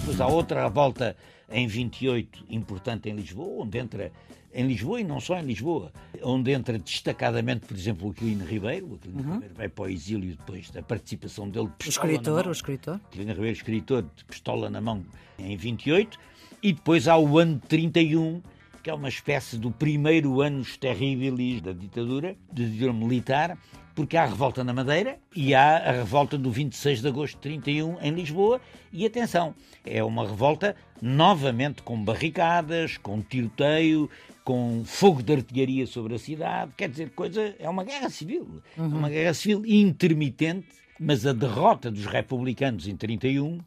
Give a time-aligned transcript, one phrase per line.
[0.00, 1.16] Depois há outra revolta
[1.50, 4.12] em 28, importante em Lisboa, onde entra
[4.52, 5.92] em Lisboa e não só em Lisboa,
[6.22, 8.92] onde entra destacadamente, por exemplo, o Aquilino Ribeiro.
[8.92, 9.34] O Aquilino uhum.
[9.34, 11.66] Ribeiro vai para o exílio depois da participação dele.
[11.66, 13.00] O escritor, o escritor.
[13.08, 15.04] Aquilino Ribeiro, escritor, de pistola na mão
[15.38, 16.18] em 28.
[16.62, 18.42] E depois há o ano 31,
[18.82, 23.58] que é uma espécie do primeiro anos terríveis da ditadura, da ditadura militar,
[23.94, 27.40] porque há a revolta na Madeira e há a revolta do 26 de agosto de
[27.40, 28.60] 31 em Lisboa.
[28.92, 29.54] E atenção,
[29.84, 34.08] é uma revolta novamente com barricadas, com tiroteio,
[34.44, 36.72] com fogo de artilharia sobre a cidade.
[36.76, 38.86] Quer dizer, coisa é uma guerra civil, uhum.
[38.86, 40.68] uma guerra civil intermitente.
[41.00, 43.58] Mas a derrota dos republicanos em 31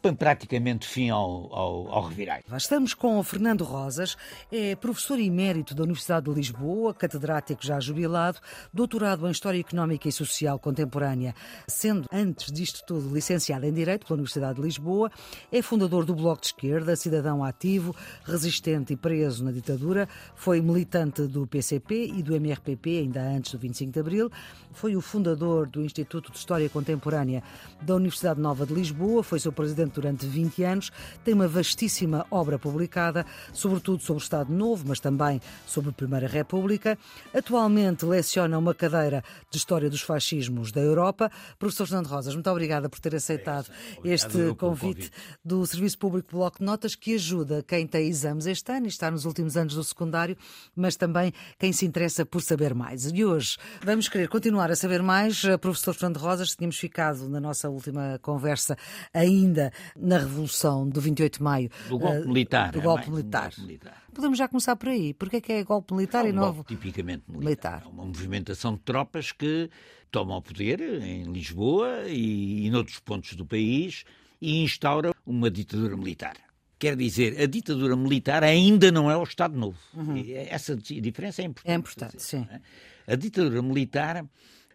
[0.00, 2.10] põe praticamente fim ao, ao, ao.
[2.56, 4.16] Estamos com o Fernando Rosas,
[4.50, 8.38] é professor emérito da Universidade de Lisboa, catedrático já jubilado,
[8.72, 11.34] doutorado em História Económica e Social Contemporânea,
[11.66, 15.10] sendo, antes disto tudo, licenciado em Direito pela Universidade de Lisboa,
[15.50, 21.22] é fundador do Bloco de Esquerda, cidadão ativo, resistente e preso na ditadura, foi militante
[21.22, 24.30] do PCP e do MRPP ainda antes do 25 de Abril,
[24.72, 27.42] foi o fundador do Instituto de História Contemporânea
[27.82, 30.90] da Universidade Nova de Lisboa, foi seu presidente durante 20 anos,
[31.24, 36.26] tem uma vastíssima obra publicada, sobretudo sobre o Estado Novo, mas também sobre a Primeira
[36.26, 36.98] República.
[37.34, 41.30] Atualmente leciona uma cadeira de História dos Fascismos da Europa.
[41.58, 43.68] Professor Fernando Rosas, muito obrigada por ter aceitado
[44.04, 45.10] é este convite
[45.44, 49.10] do Serviço Público Bloco de Notas, que ajuda quem tem exames este ano e está
[49.10, 50.36] nos últimos anos do secundário,
[50.74, 53.06] mas também quem se interessa por saber mais.
[53.06, 55.42] E hoje vamos querer continuar a saber mais.
[55.60, 58.76] Professor Fernando Rosas, tínhamos ficado na nossa última conversa
[59.12, 61.70] ainda na Revolução do 28 de Maio.
[61.88, 62.72] Do golpe uh, militar.
[62.72, 63.42] Do golpe, é militar.
[63.42, 64.02] golpe militar.
[64.14, 65.14] Podemos já começar por aí.
[65.14, 66.64] Porquê é que é golpe militar é um e novo?
[66.64, 67.44] tipicamente militar.
[67.44, 67.82] militar.
[67.84, 69.70] É uma movimentação de tropas que
[70.10, 74.04] tomam o poder em Lisboa e, e noutros pontos do país
[74.40, 76.36] e instaura uma ditadura militar.
[76.78, 79.78] Quer dizer, a ditadura militar ainda não é o Estado Novo.
[79.94, 80.22] Uhum.
[80.48, 81.72] Essa diferença é importante.
[81.72, 82.48] É importante, dizer, sim.
[82.50, 83.12] É?
[83.12, 84.24] A ditadura militar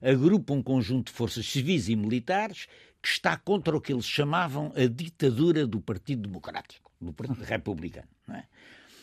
[0.03, 2.67] agrupa um conjunto de forças civis e militares
[3.01, 8.07] que está contra o que eles chamavam a ditadura do Partido Democrático, do Partido Republicano.
[8.29, 8.43] É?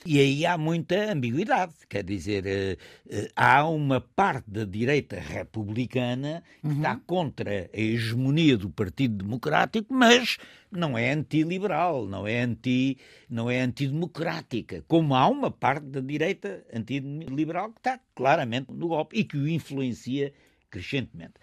[0.06, 2.78] E aí há muita ambiguidade, quer dizer, eh,
[3.10, 6.77] eh, há uma parte da direita republicana que uhum.
[6.78, 10.39] está contra a hegemonia do Partido Democrático, mas
[10.72, 12.97] não é antiliberal, não é anti,
[13.28, 19.19] não é antidemocrática, como há uma parte da direita antiliberal que está claramente no golpe
[19.19, 20.33] e que o influencia
[20.71, 21.35] crescentemente.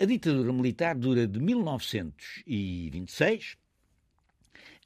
[0.00, 3.56] A ditadura militar dura de 1926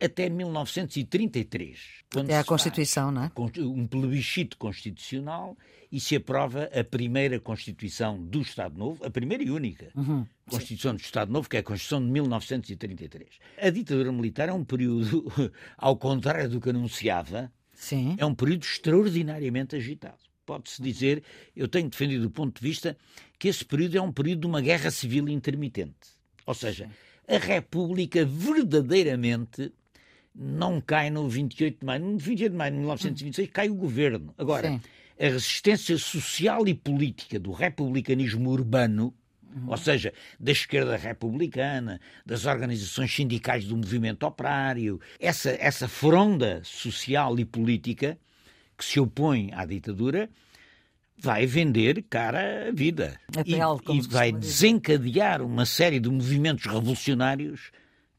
[0.01, 2.05] até 1933.
[2.13, 3.33] Quando é a Constituição, não é?
[3.59, 5.57] Um plebiscito constitucional
[5.91, 10.27] e se aprova a primeira Constituição do Estado Novo, a primeira e única uhum.
[10.49, 13.29] Constituição do Estado Novo, que é a Constituição de 1933.
[13.61, 15.25] A ditadura militar é um período,
[15.77, 18.15] ao contrário do que anunciava, Sim.
[18.19, 21.23] é um período extraordinariamente agitado pode-se dizer,
[21.55, 22.97] eu tenho defendido do ponto de vista
[23.39, 25.93] que esse período é um período de uma guerra civil intermitente.
[26.47, 26.89] Ou seja,
[27.29, 29.71] a República verdadeiramente
[30.35, 32.03] não cai no 28 de maio.
[32.03, 34.35] No 28 de maio de 1926 cai o governo.
[34.39, 34.81] Agora, Sim.
[35.21, 39.15] a resistência social e política do republicanismo urbano,
[39.55, 39.69] uhum.
[39.69, 47.39] ou seja, da esquerda republicana, das organizações sindicais do movimento operário, essa, essa fronda social
[47.39, 48.19] e política
[48.79, 50.31] que se opõe à ditadura
[51.21, 56.65] vai vender cara a vida a pele, e, e vai desencadear uma série de movimentos
[56.67, 57.73] revolucionários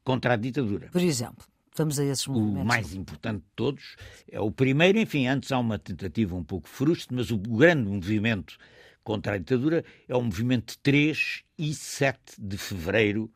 [0.04, 0.88] contra a ditadura.
[0.92, 1.44] Por exemplo,
[1.74, 2.62] vamos a esses movimentos.
[2.62, 3.96] O mais importante de todos
[4.30, 8.58] é o primeiro, enfim, antes há uma tentativa um pouco frustre, mas o grande movimento
[9.02, 13.30] contra a ditadura é o movimento de 3 e 7 de fevereiro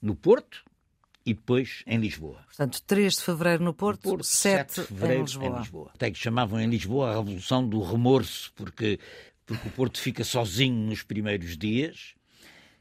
[0.00, 0.64] no Porto,
[1.28, 2.38] e depois em Lisboa.
[2.46, 5.46] Portanto, 3 de fevereiro no Porto, Porto 7, 7 de fevereiro em Lisboa.
[5.46, 5.90] em Lisboa.
[5.94, 8.98] Até que chamavam em Lisboa a Revolução do Remorso, porque,
[9.44, 12.14] porque o Porto fica sozinho nos primeiros dias.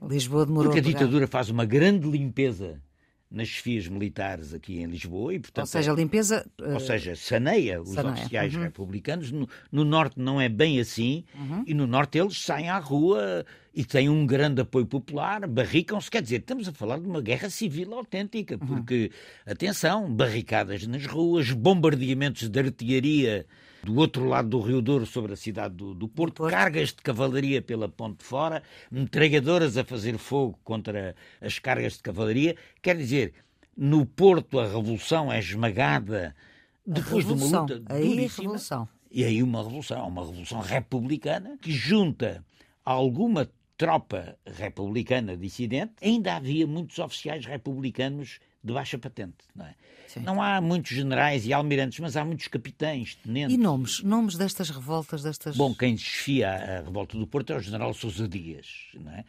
[0.02, 2.82] Lisboa demorou Porque a ditadura faz uma grande limpeza
[3.30, 6.76] nas chefias militares aqui em Lisboa e, portanto, ou seja, limpeza, uh...
[6.76, 8.14] ou seja, saneia os saneia.
[8.14, 8.62] oficiais uhum.
[8.62, 9.32] republicanos.
[9.32, 11.64] No, no, norte não é bem assim uhum.
[11.68, 13.46] e no norte eles saem à rua
[13.78, 16.10] e têm um grande apoio popular, barricam-se.
[16.10, 18.66] Quer dizer, estamos a falar de uma guerra civil autêntica, uhum.
[18.66, 19.12] porque,
[19.46, 19.52] uhum.
[19.54, 23.46] atenção, barricadas nas ruas, bombardeamentos de artilharia
[23.84, 26.96] do outro lado do Rio Douro sobre a cidade do, do Porto, Porto, cargas de
[26.96, 32.56] cavalaria pela ponte fora, metralhadoras a fazer fogo contra as cargas de cavalaria.
[32.82, 33.36] Quer dizer,
[33.78, 36.36] no Porto a revolução é esmagada
[36.84, 38.90] depois de uma luta Aí é revolução.
[39.12, 42.44] E aí uma revolução, uma revolução republicana que junta
[42.84, 43.48] alguma
[43.78, 49.38] tropa republicana dissidente, ainda havia muitos oficiais republicanos de baixa patente.
[49.56, 49.76] Não, é?
[50.22, 53.56] não há muitos generais e almirantes, mas há muitos capitães, tenentes.
[53.56, 54.02] E nomes?
[54.04, 55.22] Nomes destas revoltas?
[55.22, 55.56] destas?
[55.56, 58.68] Bom, quem desfia a revolta do Porto é o general Sousa Dias.
[58.96, 59.24] Não é?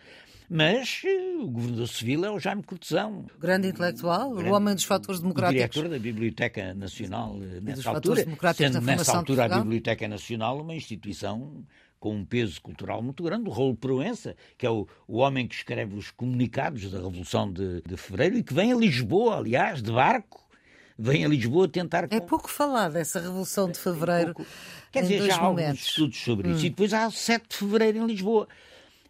[0.51, 3.27] Mas eh, o governador civil é o Jaime Cortesão.
[3.39, 5.77] Grande intelectual, o, grande, o homem dos fatores democráticos.
[5.77, 8.25] O diretor da Biblioteca Nacional nessa altura.
[8.55, 11.67] Sendo nessa altura a Biblioteca Nacional uma instituição
[11.99, 15.55] com um peso cultural muito grande, o Raul Proença, que é o, o homem que
[15.55, 19.91] escreve os comunicados da Revolução de, de Fevereiro e que vem a Lisboa, aliás, de
[19.91, 20.49] barco,
[20.99, 22.09] vem a Lisboa tentar.
[22.11, 24.35] É pouco falado essa Revolução de Fevereiro.
[24.39, 24.45] É
[24.93, 25.65] Quer dizer, já há momentos.
[25.69, 26.53] alguns estudos sobre hum.
[26.53, 26.67] isso.
[26.67, 28.49] E depois há o 7 de Fevereiro em Lisboa.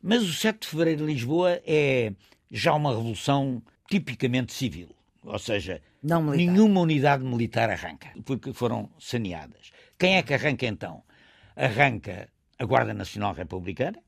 [0.03, 2.13] Mas o 7 de Fevereiro em Lisboa é
[2.51, 4.89] já uma revolução tipicamente civil.
[5.25, 9.73] Ou seja, nenhuma unidade militar arranca, porque foram saneadas.
[9.99, 11.03] Quem é que arranca então?
[11.57, 12.29] Arranca
[12.59, 13.99] a Guarda Nacional Republicana,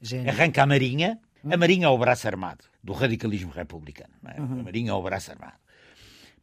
[0.00, 0.30] Gênio.
[0.30, 1.18] arranca a Marinha.
[1.48, 4.14] A Marinha é o braço armado do radicalismo republicano.
[4.26, 4.40] É?
[4.40, 4.60] Uhum.
[4.60, 5.58] A Marinha é o braço armado.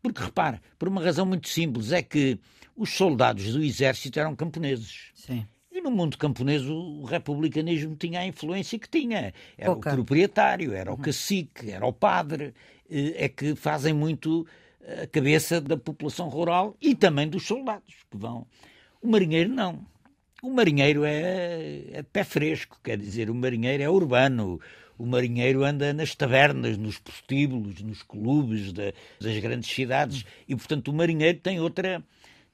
[0.02, 2.40] Porque, repare, por uma razão muito simples, é que
[2.76, 5.12] os soldados do exército eram camponeses.
[5.14, 5.46] Sim.
[5.72, 9.34] E no mundo camponês o republicanismo tinha a influência que tinha.
[9.58, 9.92] Era okay.
[9.92, 11.02] o proprietário, era o uhum.
[11.02, 12.54] cacique, era o padre,
[12.90, 14.46] eh, é que fazem muito
[15.04, 18.46] a cabeça da população rural e também dos soldados que vão.
[19.02, 19.86] O marinheiro não.
[20.42, 24.60] O marinheiro é, é pé fresco, quer dizer, o marinheiro é urbano.
[24.98, 30.90] O marinheiro anda nas tavernas, nos prostíbulos, nos clubes de, das grandes cidades e, portanto,
[30.90, 32.04] o marinheiro tem outra,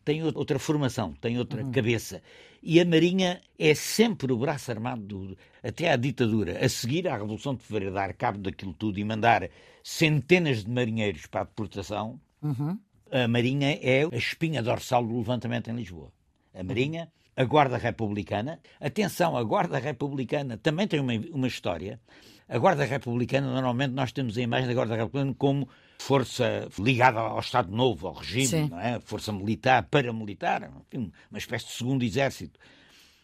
[0.03, 1.71] tem outra formação, tem outra uhum.
[1.71, 2.21] cabeça.
[2.61, 6.63] E a Marinha é sempre o braço armado, do, até à ditadura.
[6.63, 9.49] A seguir à Revolução de Fevereiro, dar cabo daquilo tudo e mandar
[9.83, 12.77] centenas de marinheiros para a deportação, uhum.
[13.11, 16.11] a Marinha é a espinha dorsal do levantamento em Lisboa.
[16.53, 18.59] A Marinha a Guarda Republicana.
[18.81, 22.01] Atenção, a Guarda Republicana também tem uma, uma história.
[22.49, 25.69] A Guarda Republicana, normalmente nós temos a imagem da Guarda Republicana como
[25.99, 28.99] força ligada ao Estado Novo, ao regime, não é?
[28.99, 32.59] Força militar, paramilitar, enfim, uma espécie de segundo exército.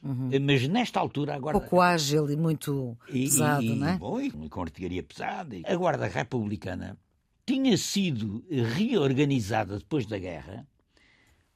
[0.04, 0.30] Uhum.
[0.42, 1.60] Mas nesta altura a Guarda...
[1.60, 3.98] Pouco ágil e muito pesado, e, não é?
[3.98, 5.56] Bom, e com artilharia pesada.
[5.66, 6.98] A Guarda Republicana
[7.48, 10.68] tinha sido reorganizada depois da guerra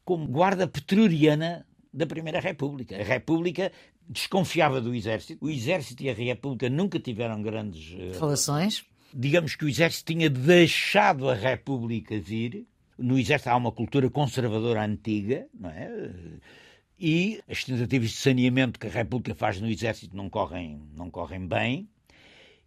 [0.07, 1.66] como guarda petroliana
[1.97, 2.95] da Primeira República.
[2.95, 3.71] A República
[4.07, 5.43] desconfiava do Exército.
[5.43, 8.85] O Exército e a República nunca tiveram grandes uh, relações.
[9.13, 12.67] Digamos que o Exército tinha deixado a República vir.
[12.97, 16.11] No Exército há uma cultura conservadora antiga, não é?
[16.99, 21.47] E as tentativas de saneamento que a República faz no Exército não correm, não correm
[21.47, 21.89] bem.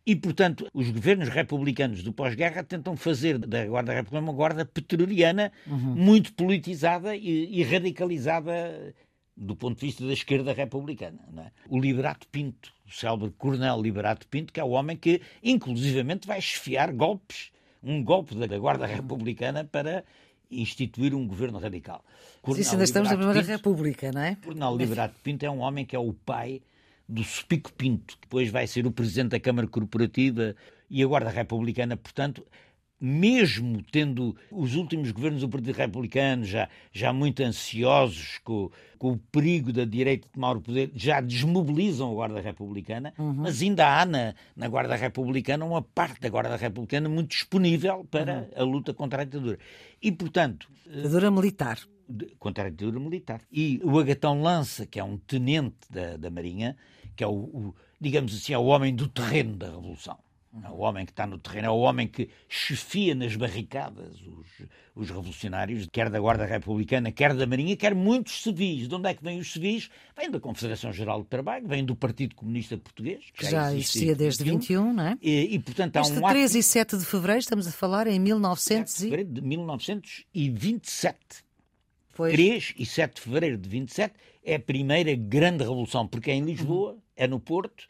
[0.04, 5.52] E, portanto, os governos republicanos do pós-guerra tentam fazer da Guarda Republicana uma guarda petroliana
[5.66, 5.94] uhum.
[5.94, 8.94] muito politizada e, e radicalizada
[9.40, 11.18] do ponto de vista da esquerda republicana.
[11.38, 11.50] É?
[11.68, 16.38] O Liberato Pinto, o célebre coronel Liberato Pinto, que é o homem que, inclusivamente, vai
[16.38, 17.50] esfiar golpes,
[17.82, 20.04] um golpe da Guarda Republicana para
[20.50, 22.04] instituir um governo radical.
[22.42, 24.32] Coronel Isso ainda estamos na Primeira Pinto, República, não é?
[24.32, 26.60] O coronel Liberato Pinto é um homem que é o pai
[27.08, 30.54] do Supico Pinto, que depois vai ser o presidente da Câmara Corporativa
[30.90, 32.46] e a Guarda Republicana, portanto,
[33.00, 39.16] mesmo tendo os últimos governos do Partido Republicano já, já muito ansiosos com, com o
[39.16, 43.32] perigo da direita de tomar o poder, já desmobilizam a Guarda Republicana, uhum.
[43.32, 48.40] mas ainda há na, na Guarda Republicana uma parte da Guarda Republicana muito disponível para
[48.40, 48.48] uhum.
[48.56, 49.58] a luta contra a ditadura.
[50.02, 50.68] E, portanto...
[50.86, 51.78] Ditadura militar.
[52.38, 53.40] Contra a ditadura militar.
[53.50, 56.76] E o Agatão Lança, que é um tenente da, da Marinha,
[57.16, 60.18] que é o, o digamos assim, é o homem do terreno da Revolução
[60.64, 64.48] é o homem que está no terreno, é o homem que chefia nas barricadas os,
[64.96, 68.88] os revolucionários, quer da Guarda Republicana, quer da Marinha, quer muitos civis.
[68.88, 69.88] De onde é que vêm os civis?
[70.16, 73.24] Vêm da Confederação Geral do Trabalho, vêm do Partido Comunista Português.
[73.32, 75.16] Que já, já existia desde 21, não é?
[75.22, 78.18] E, e portanto, há este um 13 e 7 de fevereiro, estamos a falar em
[78.18, 79.24] 1900 e...
[79.24, 81.18] de 1927.
[82.16, 82.32] Pois.
[82.32, 84.14] 3 e 7 de fevereiro de 27
[84.44, 87.00] é a primeira grande revolução, porque é em Lisboa, uhum.
[87.16, 87.86] é no Porto,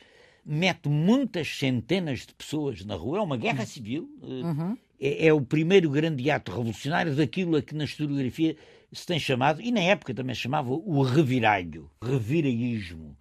[0.52, 4.76] mete muitas centenas de pessoas na rua, é uma guerra civil, uhum.
[5.00, 8.56] é, é, o primeiro grande ato revolucionário daquilo a que na historiografia
[8.92, 13.16] se tem chamado, e na época também chamava o reviralho, reviraísmo,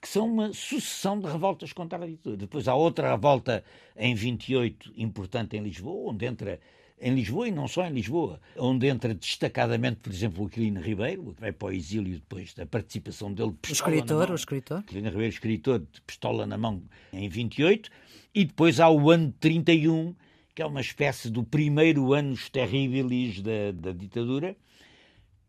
[0.00, 2.38] que são uma sucessão de revoltas contra a ditadura.
[2.38, 3.62] Depois há outra revolta
[3.94, 6.58] em 28, importante em Lisboa, onde entra
[7.00, 11.34] em Lisboa e não só em Lisboa, onde entra destacadamente, por exemplo, o Aquilino Ribeiro,
[11.34, 13.50] que vai para o exílio depois da participação dele.
[13.50, 14.78] O escritor, o escritor.
[14.80, 17.90] Aquilino Ribeiro, escritor de pistola na mão em 28,
[18.34, 20.14] e depois há o ano 31,
[20.54, 24.54] que é uma espécie do primeiro anos terríveis da, da ditadura,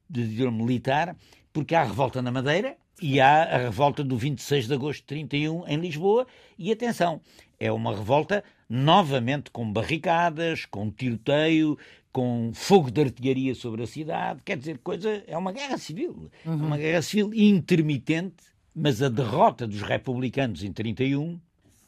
[0.09, 1.17] da ditadura militar,
[1.51, 5.07] porque há a revolta na Madeira e há a revolta do 26 de agosto de
[5.07, 6.25] 31 em Lisboa.
[6.57, 7.19] E atenção,
[7.59, 8.43] é uma revolta
[8.73, 11.77] novamente com barricadas, com tiroteio,
[12.09, 14.41] com fogo de artilharia sobre a cidade.
[14.45, 16.55] Quer dizer, coisa é uma guerra civil, uhum.
[16.55, 18.45] uma guerra civil intermitente.
[18.73, 21.37] Mas a derrota dos republicanos em 31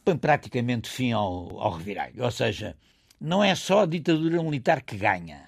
[0.04, 2.22] põe praticamente fim ao, ao reviralho.
[2.22, 2.76] Ou seja,
[3.20, 5.48] não é só a ditadura militar que ganha.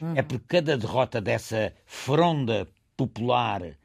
[0.00, 0.16] Uhum.
[0.16, 3.76] É porque cada derrota dessa fronda popular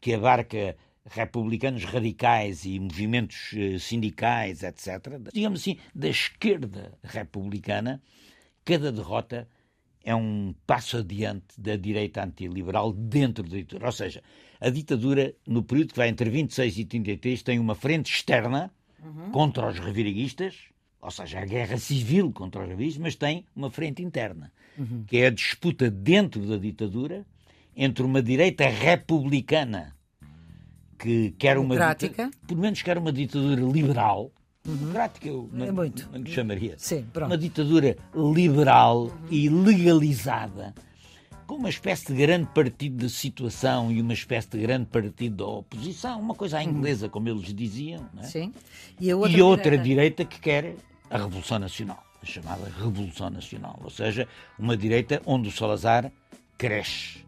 [0.00, 0.76] que abarca
[1.08, 8.02] republicanos radicais e movimentos eh, sindicais, etc., digamos assim, da esquerda republicana,
[8.64, 9.48] cada derrota
[10.04, 13.86] é um passo adiante da direita antiliberal dentro da ditadura.
[13.86, 14.22] Ou seja,
[14.60, 18.70] a ditadura, no período que vai entre 26 e 33, tem uma frente externa
[19.02, 19.30] uhum.
[19.30, 20.54] contra os reviranguistas,
[21.00, 25.04] ou seja, a guerra civil contra os reviranguistas, mas tem uma frente interna, uhum.
[25.06, 27.26] que é a disputa dentro da ditadura
[27.76, 29.95] entre uma direita republicana
[30.98, 34.30] que quer uma democrática, pelo menos quer uma ditadura liberal,
[34.66, 34.76] uhum.
[34.76, 36.08] democrática eu não, é muito.
[36.10, 39.12] não lhe chamaria, Sim, uma ditadura liberal uhum.
[39.30, 40.74] e legalizada,
[41.46, 45.46] com uma espécie de grande partido da situação e uma espécie de grande partido da
[45.46, 46.70] oposição, uma coisa à uhum.
[46.70, 47.12] inglesa, uhum.
[47.12, 48.22] como eles diziam, é?
[48.24, 48.52] Sim.
[49.00, 49.84] E, outra, e outra direita...
[49.84, 50.74] direita que quer
[51.10, 54.26] a Revolução Nacional, a chamada Revolução Nacional, ou seja,
[54.58, 56.10] uma direita onde o Salazar
[56.58, 57.25] cresce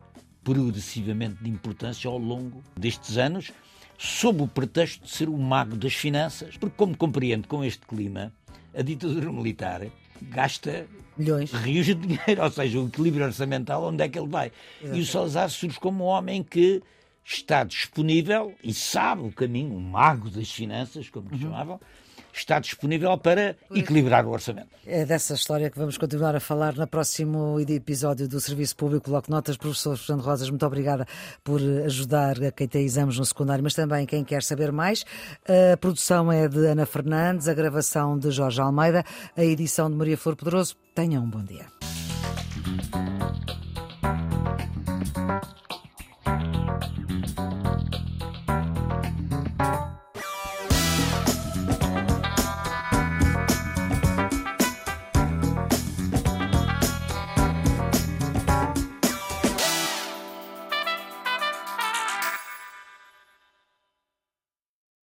[0.48, 3.52] progressivamente de importância ao longo destes anos,
[3.98, 6.56] sob o pretexto de ser o mago das finanças.
[6.56, 8.32] Porque, como compreendo, com este clima,
[8.74, 9.86] a ditadura militar
[10.22, 10.86] gasta
[11.18, 11.52] Milhões.
[11.52, 14.50] rios de dinheiro, ou seja, o equilíbrio orçamental, onde é que ele vai?
[14.80, 14.98] Exatamente.
[14.98, 16.82] E o Salazar surge como um homem que
[17.22, 21.42] está disponível e sabe o caminho, o mago das finanças, como lhe uhum.
[21.42, 21.78] chamavam,
[22.40, 24.68] está disponível para equilibrar o orçamento.
[24.86, 29.30] É dessa história que vamos continuar a falar no próximo episódio do Serviço Público Loco
[29.30, 29.56] Notas.
[29.56, 31.06] Professor Fernando Rosas, muito obrigada
[31.44, 35.04] por ajudar a quem tem exames no secundário, mas também quem quer saber mais.
[35.72, 39.04] A produção é de Ana Fernandes, a gravação de Jorge Almeida,
[39.36, 40.76] a edição de Maria Flor Pedroso.
[40.94, 41.66] Tenham um bom dia.
[42.78, 42.96] Thank
[47.38, 47.57] you.